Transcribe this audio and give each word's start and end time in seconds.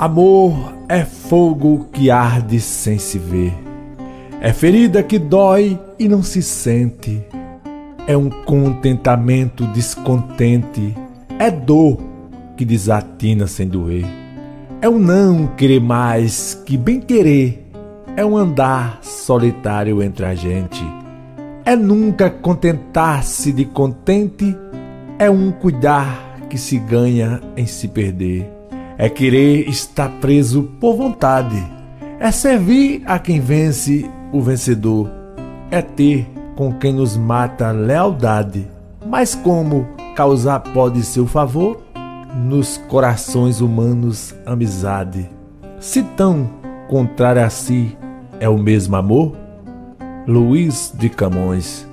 Amor 0.00 0.72
é 0.88 1.04
fogo 1.04 1.86
que 1.92 2.10
arde 2.10 2.58
sem 2.58 2.98
se 2.98 3.18
ver. 3.18 3.52
É 4.40 4.50
ferida 4.50 5.02
que 5.02 5.18
dói 5.18 5.78
e 5.98 6.08
não 6.08 6.22
se 6.22 6.42
sente. 6.42 7.22
É 8.06 8.16
um 8.16 8.30
contentamento 8.30 9.66
descontente. 9.66 10.96
É 11.38 11.50
dor 11.50 11.98
que 12.56 12.64
desatina 12.64 13.46
sem 13.46 13.68
doer. 13.68 14.06
É 14.80 14.88
um 14.88 14.98
não 14.98 15.48
querer 15.48 15.82
mais 15.82 16.54
que 16.64 16.78
bem 16.78 16.98
querer. 16.98 17.70
É 18.16 18.24
um 18.24 18.38
andar 18.38 19.00
solitário 19.02 20.02
entre 20.02 20.24
a 20.24 20.34
gente. 20.34 20.82
É 21.62 21.76
nunca 21.76 22.30
contentar-se 22.30 23.52
de 23.52 23.66
contente. 23.66 24.56
É 25.18 25.28
um 25.28 25.52
cuidar 25.52 26.38
que 26.48 26.56
se 26.56 26.78
ganha 26.78 27.38
em 27.54 27.66
se 27.66 27.86
perder 27.86 28.60
é 29.00 29.08
querer 29.08 29.66
estar 29.66 30.10
preso 30.20 30.64
por 30.78 30.94
vontade. 30.94 31.56
É 32.20 32.30
servir 32.30 33.02
a 33.06 33.18
quem 33.18 33.40
vence 33.40 34.04
o 34.30 34.42
vencedor. 34.42 35.10
É 35.70 35.80
ter 35.80 36.28
com 36.54 36.70
quem 36.74 36.92
nos 36.92 37.16
mata 37.16 37.70
lealdade. 37.70 38.68
Mas 39.06 39.34
como 39.34 39.88
causar 40.14 40.60
pode 40.60 41.02
seu 41.02 41.26
favor? 41.26 41.80
Nos 42.44 42.76
corações 42.76 43.62
humanos 43.62 44.34
amizade. 44.44 45.30
Se 45.80 46.02
tão 46.02 46.50
contrário 46.86 47.42
a 47.42 47.48
si 47.48 47.96
é 48.38 48.50
o 48.50 48.58
mesmo 48.58 48.96
amor? 48.96 49.34
Luiz 50.26 50.92
de 50.94 51.08
Camões 51.08 51.89